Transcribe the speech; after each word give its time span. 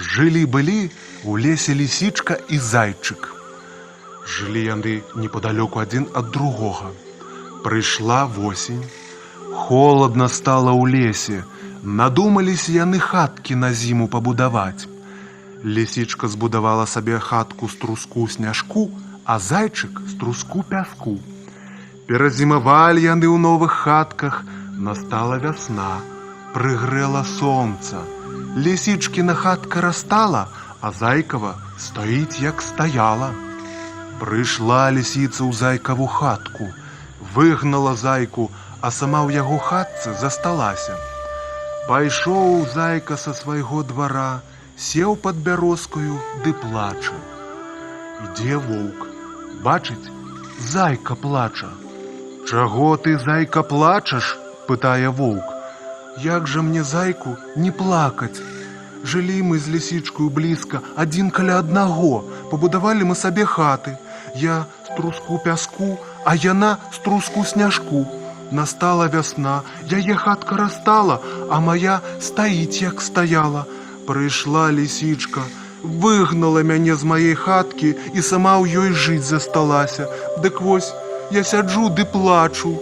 Жылі-былі 0.00 0.90
у 1.28 1.36
лесе 1.36 1.74
лісічка 1.76 2.36
і 2.48 2.58
зайчык. 2.66 3.26
Жылі 4.24 4.62
яны 4.64 4.92
непадалёку 5.22 5.80
адзін 5.82 6.06
ад 6.16 6.30
другога. 6.36 6.92
Прыйшла 7.64 8.24
восень. 8.24 8.80
Холадна 9.52 10.28
стала 10.32 10.72
ў 10.72 10.88
лесе. 10.94 11.44
Надумаліся 11.84 12.72
яны 12.72 13.00
хаткі 13.00 13.60
на 13.60 13.72
зіму 13.76 14.08
пабудаваць. 14.08 14.88
Лісічка 15.64 16.28
збудавала 16.32 16.86
сабе 16.86 17.18
хатку 17.18 17.68
з 17.68 17.76
труску 17.82 18.24
сняжку, 18.28 18.88
а 19.24 19.36
зайчык 19.38 20.00
з 20.08 20.16
труску 20.22 20.64
пяску. 20.70 21.18
Перазімавалі 22.08 23.04
яны 23.04 23.28
ў 23.28 23.36
новых 23.36 23.76
хатках, 23.84 24.40
настала 24.88 25.36
вясна, 25.44 26.00
прыгрэла 26.56 27.22
сонца. 27.36 28.00
Лісічкіна 28.56 29.34
хатка 29.34 29.80
растала, 29.80 30.46
а 30.80 30.90
зайкава 30.92 31.54
стаіць 31.78 32.40
як 32.40 32.62
стаяла. 32.62 33.30
Прыйшла 34.20 34.90
лісіца 34.90 35.46
ў 35.46 35.52
зайкаву 35.54 36.06
хатку, 36.06 36.66
выгнала 37.34 37.94
зайку, 37.96 38.50
а 38.80 38.90
сама 38.90 39.22
ў 39.22 39.38
яго 39.38 39.58
хатцы 39.58 40.14
засталася. 40.18 40.98
Пайшоў 41.86 42.66
зайка 42.74 43.16
са 43.16 43.36
свайго 43.38 43.84
двара, 43.86 44.42
сеў 44.76 45.14
пад 45.14 45.38
бярозкаю 45.46 46.18
ды 46.42 46.52
плача. 46.64 47.16
Ідзе 48.26 48.58
воўк, 48.58 49.06
бачыць, 49.62 50.10
зайка 50.74 51.14
плача. 51.14 51.70
Чаго 52.50 52.96
ты, 52.98 53.16
зайка, 53.16 53.62
плачаш? 53.62 54.36
пытае 54.66 55.08
воўк. 55.10 55.59
Як 56.18 56.46
жа 56.46 56.62
мне 56.62 56.82
зайку 56.84 57.36
не 57.56 57.70
плакаць? 57.70 58.42
Жылі 59.04 59.42
мы 59.42 59.58
з 59.58 59.72
лісічкаю 59.72 60.28
блізка, 60.28 60.80
адзін 60.96 61.30
каля 61.30 61.58
аднаго, 61.62 62.24
пабудавалі 62.50 63.06
мы 63.10 63.14
сабе 63.14 63.44
хаты. 63.44 63.96
Я 64.34 64.66
з 64.86 64.96
труску 64.96 65.38
пяску, 65.38 65.98
а 66.24 66.34
яна 66.34 66.76
з 66.92 66.98
труску 66.98 67.44
сняжку. 67.44 68.06
Настала 68.50 69.06
вясна, 69.06 69.62
яе 69.88 70.14
хатка 70.14 70.56
растала, 70.56 71.20
а 71.48 71.60
моя 71.60 72.00
стаіць, 72.20 72.82
як 72.82 73.00
стаяла. 73.00 73.64
Прыйшла 74.06 74.68
лісічка, 74.74 75.46
выгнала 75.82 76.62
мяне 76.62 76.96
з 76.96 77.04
маей 77.04 77.34
хаткі 77.34 77.94
і 78.12 78.20
сама 78.20 78.58
ў 78.58 78.66
ёй 78.84 78.90
жыць 78.92 79.24
засталася. 79.24 80.10
Дык 80.42 80.60
вось 80.60 80.92
я 81.30 81.44
сяджу 81.44 81.88
ды 81.88 82.04
плачу. 82.04 82.74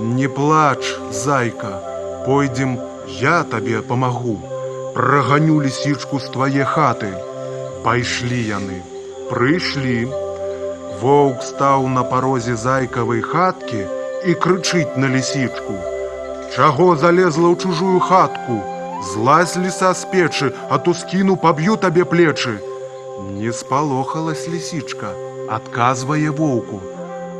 Не 0.00 0.28
плач, 0.28 0.96
зайка, 1.12 1.95
пойдзем, 2.26 2.78
я 3.22 3.42
табе 3.44 3.80
памагу. 3.82 4.36
Праганю 4.94 5.62
лісічку 5.62 6.18
з 6.18 6.30
твае 6.34 6.64
хаты. 6.74 7.10
Пайшлі 7.86 8.38
яны, 8.50 8.82
прыйшлі. 9.30 9.98
Воўк 11.00 11.44
стаў 11.46 11.86
на 11.96 12.02
парозе 12.12 12.56
зайкавай 12.56 13.22
хаткі 13.22 13.82
і 14.26 14.34
крычыць 14.42 14.96
на 14.96 15.12
лісічку. 15.12 15.76
Чаго 16.56 16.96
залезла 16.96 17.52
ў 17.52 17.56
чужую 17.62 18.00
хатку? 18.00 18.58
Злазь 19.12 19.54
ліса 19.60 19.92
з 19.94 20.08
печы, 20.10 20.50
а 20.68 20.78
то 20.78 20.94
скіну 20.94 21.36
паб'ю 21.36 21.76
табе 21.76 22.04
плечы. 22.04 22.58
Не 23.38 23.52
спалохалась 23.52 24.48
лісічка, 24.48 25.12
адказвае 25.58 26.30
воўку. 26.30 26.80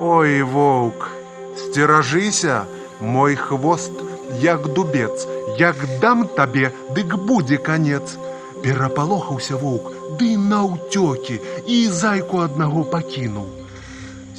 Ой, 0.00 0.42
воўк, 0.42 1.08
сцеражыся, 1.56 2.64
мой 3.00 3.36
хвост, 3.36 4.03
як 4.42 4.68
дубец, 4.74 5.26
як 5.58 5.76
дам 6.00 6.26
табе, 6.36 6.72
дык 6.96 7.16
будзе 7.16 7.58
канец. 7.58 8.16
Перапалохаўся 8.64 9.56
воўк, 9.60 9.90
ды 10.18 10.36
наўцёкі 10.40 11.36
і 11.68 11.78
зайку 11.88 12.40
аднаго 12.44 12.84
пакінуў. 12.92 13.48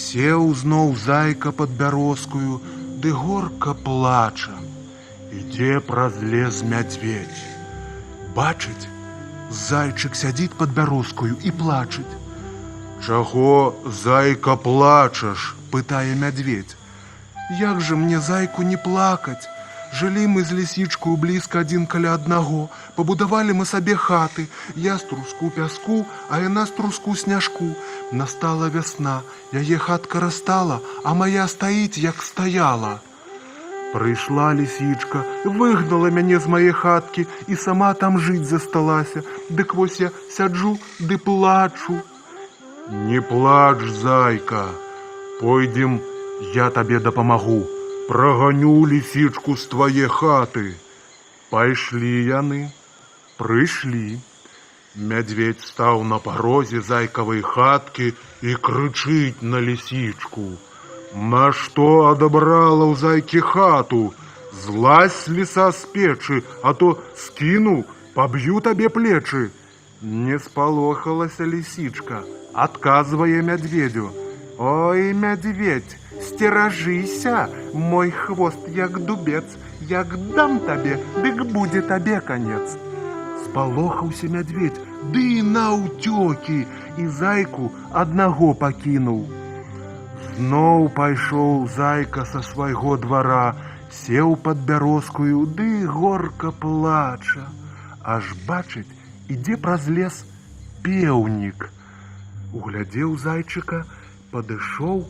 Сеў 0.00 0.50
зноў 0.62 0.92
зайка 1.04 1.52
пад 1.60 1.70
бярозкую, 1.78 2.60
ды 3.00 3.12
горка 3.12 3.74
плача. 3.74 4.56
Ідзе 5.32 5.80
праз 5.80 6.18
лес 6.22 6.60
мядзведь. 6.62 7.40
Бачыць, 8.36 8.90
зайчык 9.50 10.18
сядзіць 10.18 10.58
пад 10.58 10.76
бярозкаю 10.76 11.38
і 11.42 11.50
плачыць. 11.62 12.18
Чаго, 13.06 13.74
зайка, 14.04 14.56
плачаш? 14.56 15.54
пытае 15.70 16.14
мядзведь. 16.14 16.76
Як 17.60 17.80
жа 17.80 17.96
мне 17.96 18.20
зайку 18.20 18.62
не 18.62 18.76
плакаць? 18.76 19.48
Жылі 19.90 20.26
мы 20.30 20.44
з 20.46 20.54
лісічкаю 20.54 21.16
блізка 21.18 21.66
адзін 21.66 21.86
каля 21.90 22.14
аднаго, 22.14 22.70
пабудавалі 22.94 23.56
мы 23.58 23.64
сабе 23.66 23.96
хаты, 23.98 24.46
я 24.76 24.98
з 24.98 25.06
труску 25.10 25.50
пяску, 25.50 26.04
а 26.30 26.38
яна 26.38 26.66
з 26.66 26.70
труску 26.78 27.16
сняжку. 27.18 27.74
Настала 28.12 28.70
вясна, 28.70 29.22
яе 29.50 29.78
хатка 29.78 30.20
растала, 30.22 30.78
а 31.02 31.14
моя 31.14 31.48
стаіць, 31.50 31.98
як 31.98 32.22
стаяла. 32.22 33.00
Прыйшла 33.90 34.54
лісічка, 34.54 35.24
выгнала 35.42 36.14
мяне 36.14 36.38
з 36.38 36.46
мае 36.46 36.70
хаткі 36.70 37.26
і 37.50 37.58
сама 37.58 37.90
там 37.94 38.22
жыць 38.22 38.46
засталася. 38.46 39.26
Дык 39.50 39.74
вось 39.74 39.98
я 39.98 40.14
сяджу 40.30 40.78
ды 41.00 41.18
плачу. 41.18 41.98
Не 43.10 43.18
плач, 43.20 43.82
зайка, 43.90 44.64
пойдзем, 45.42 45.98
я 46.54 46.70
табе 46.70 47.02
дапамагу. 47.02 47.79
Праганю 48.10 48.86
лісічку 48.90 49.54
з 49.56 49.70
твае 49.70 50.08
хаты. 50.10 50.62
Пайшлі 51.50 52.14
яны, 52.28 52.56
прыйшлі. 53.38 54.18
Мядзведь 55.10 55.60
стаў 55.66 56.02
на 56.12 56.16
парозе 56.24 56.80
зайкавай 56.88 57.38
хаткі 57.50 58.08
і 58.42 58.56
крычыць 58.68 59.46
на 59.52 59.60
лісічку. 59.62 60.46
Нашто 61.34 61.86
адабрала 62.08 62.88
ў 62.90 62.98
зайкі 62.98 63.44
хату? 63.52 64.00
Злазь 64.64 65.20
ліса 65.30 65.68
з 65.70 65.86
печы, 65.94 66.42
а 66.66 66.74
то 66.74 66.88
скіну, 67.14 67.84
паб'ю 68.18 68.58
табе 68.58 68.90
плечы. 68.90 69.44
Не 70.02 70.42
спалохалася 70.48 71.46
лісічка, 71.46 72.26
адказвае 72.66 73.38
мядзведю. 73.52 74.10
Ой, 74.60 75.14
мядзведь, 75.14 75.96
сцеражыся, 76.20 77.48
мой 77.72 78.10
хвост 78.10 78.68
як 78.68 78.98
дубец, 79.06 79.44
як 79.80 80.08
дам 80.34 80.58
табе, 80.60 80.98
дык 81.24 81.46
будзе 81.48 81.80
табе 81.80 82.20
канец. 82.20 82.76
Спалохаўся 83.44 84.28
мядзведь, 84.28 84.76
ды 85.14 85.40
наўцёкі 85.40 86.58
і 87.00 87.06
зайку 87.20 87.70
аднаго 88.02 88.52
пакінуў. 88.52 89.22
Зноў 90.36 90.90
пайшоў 90.98 91.64
зайка 91.76 92.26
са 92.28 92.42
свайго 92.44 92.98
двара, 93.00 93.56
сеў 93.88 94.36
пад 94.36 94.60
бярозкую, 94.68 95.46
ды 95.56 95.86
горка 95.86 96.52
плача. 96.52 97.46
Аж 98.04 98.36
бачыць, 98.44 98.92
ідзе 99.32 99.56
праз 99.56 99.88
лес 99.88 100.20
пеўнік. 100.84 101.70
Углядзеў 102.52 103.16
зайчыка, 103.24 103.80
падышоў 104.32 105.04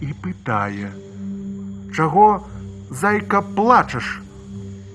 і 0.00 0.12
пытае: 0.24 0.92
«Чаго, 1.96 2.44
зайка 2.90 3.40
плачаш? 3.42 4.20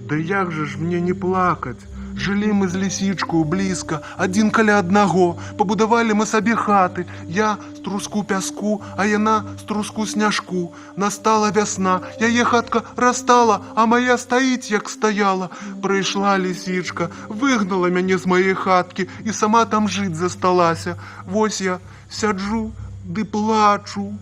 Да 0.10 0.16
як 0.16 0.52
жа 0.52 0.66
ж 0.70 0.78
мне 0.78 1.02
не 1.02 1.14
плакаць? 1.14 1.82
Жылі 2.16 2.50
мы 2.56 2.68
з 2.72 2.80
лісічкаю 2.80 3.44
блізка, 3.44 4.00
адзін 4.16 4.50
каля 4.56 4.78
аднаго, 4.80 5.36
пабудавалі 5.60 6.16
мы 6.16 6.26
сабе 6.26 6.56
хаты, 6.56 7.04
я 7.28 7.58
з 7.76 7.84
труску 7.84 8.24
пяску, 8.24 8.80
а 8.96 9.06
яна 9.06 9.44
з 9.60 9.68
труску 9.68 10.06
сняжку. 10.08 10.72
Настала 10.96 11.52
вясна, 11.52 12.00
яе 12.22 12.48
хатка 12.48 12.84
растала, 12.96 13.60
а 13.76 13.86
моя 13.86 14.16
стаіць, 14.18 14.72
як 14.72 14.90
стаяла. 14.90 15.50
Прыйшла 15.84 16.40
лісічка, 16.40 17.12
выгнала 17.28 17.92
мяне 17.92 18.18
з 18.18 18.26
мае 18.26 18.56
хаткі 18.56 19.10
і 19.26 19.36
сама 19.36 19.66
там 19.66 19.92
жыць 19.92 20.16
засталася. 20.16 20.96
Вось 21.28 21.60
я 21.60 21.80
сяджу 22.08 22.72
ды 23.06 23.26
плачу. 23.26 24.14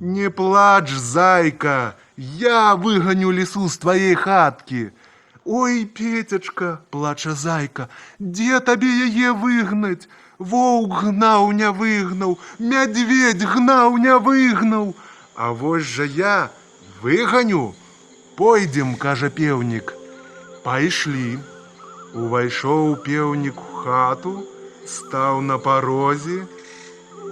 Не 0.00 0.30
плач, 0.30 0.90
зайка, 0.90 1.96
я 2.16 2.74
выганю 2.74 3.32
лісу 3.32 3.68
з 3.68 3.78
твае 3.78 4.14
хаткі. 4.14 4.90
Ой, 5.44 5.84
Петечка, 5.84 6.80
плача 6.90 7.34
зайка, 7.34 7.88
дзе 8.20 8.60
табе 8.60 8.88
яе 9.08 9.32
выгнаць? 9.32 10.08
Воўк 10.38 11.02
гнаў 11.02 11.50
не 11.50 11.70
выгнаў, 11.74 12.38
мядзведь 12.58 13.42
гнаў 13.42 13.98
не 13.98 14.14
выгнаў. 14.18 14.94
А 15.34 15.50
вось 15.50 15.82
жа 15.82 16.04
я 16.04 16.50
выганю. 17.02 17.74
Пойдзем, 18.36 18.94
кажа 18.94 19.30
пеўнік. 19.30 19.94
Пайшлі. 20.62 21.38
Увайшоў 22.14 23.02
пеўнік 23.02 23.58
у 23.58 23.82
хату, 23.82 24.46
стаў 24.86 25.40
на 25.42 25.58
парозе, 25.58 26.46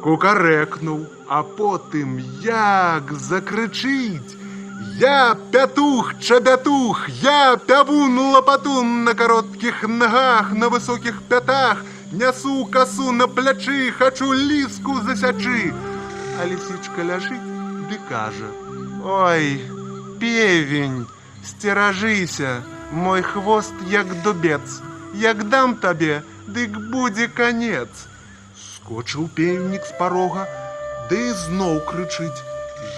кукарэкнуў, 0.03 1.07
а 1.29 1.43
потым 1.43 2.19
як 2.43 3.13
закрычыць: 3.13 4.37
Я 4.99 5.37
пятух, 5.53 6.19
чабятух, 6.21 7.09
я 7.09 7.57
пявун 7.57 8.19
лопатун 8.19 9.05
на 9.05 9.15
коротких 9.15 9.83
ногах, 9.83 10.53
на 10.53 10.69
высоких 10.69 11.23
пятах, 11.23 11.85
Нясу 12.13 12.65
косу 12.67 13.13
на 13.13 13.27
плячы, 13.27 13.91
хочу 13.91 14.33
ліску 14.33 15.01
засячы. 15.03 15.75
А 16.41 16.47
лисичка 16.47 17.03
ляжить 17.03 17.43
ды 17.89 17.99
кажа: 18.09 18.49
Ой, 19.05 19.63
певень, 20.21 21.07
сцеражыся, 21.45 22.63
мой 22.93 23.23
хвост 23.23 23.75
як 23.89 24.23
дубец, 24.23 24.81
як 25.15 25.49
дам 25.49 25.77
табе, 25.77 26.23
дык 26.47 26.71
будзе 26.91 27.29
канец. 27.29 27.89
Скочыў 28.87 29.27
певнік 29.35 29.83
з 29.83 29.95
парога, 29.99 30.43
ды 31.11 31.19
зноў 31.35 31.79
крычыць: 31.87 32.43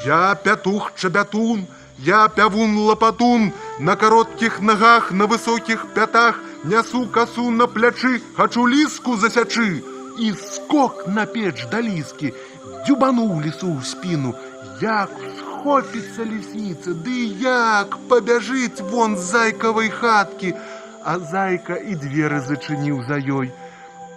Я 0.04 0.34
пятух 0.46 0.90
чабятун, 1.00 1.62
я 2.08 2.18
пявун 2.28 2.74
лопатун, 2.76 3.52
на 3.78 3.94
коротких 3.96 4.60
ногах, 4.60 5.12
на 5.12 5.24
высоких 5.24 5.86
пятах, 5.94 6.40
нясу 6.64 7.06
косу 7.06 7.48
на 7.50 7.66
плячы, 7.66 8.20
хочу 8.36 8.66
ліску 8.68 9.16
засячы. 9.16 9.82
І 10.18 10.32
скок 10.32 11.06
на 11.08 11.24
печ 11.24 11.64
да 11.72 11.80
ліскі, 11.80 12.34
дзюбануў 12.84 13.40
лісу 13.46 13.70
ў 13.72 13.80
спіну, 13.92 14.34
як 14.82 15.14
схопіцца 15.38 16.26
лісніца, 16.26 16.92
ды 16.92 17.16
як 17.46 17.96
пабяжыць 18.12 18.84
вон 18.92 19.16
з 19.16 19.24
зайкавай 19.30 19.88
хаткі, 19.88 20.52
а 21.00 21.16
зайка 21.32 21.80
і 21.80 21.96
дзверы 22.04 22.42
зачыніў 22.44 23.00
за 23.08 23.22
ёй. 23.40 23.48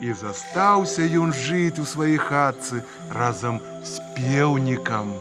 І 0.01 0.13
застаўся 0.17 1.05
ён 1.23 1.33
жыць 1.33 1.77
у 1.81 1.85
сваёй 1.85 2.17
хатцы 2.17 2.81
разам 3.13 3.61
з 3.85 4.01
пеўнікам. 4.17 5.13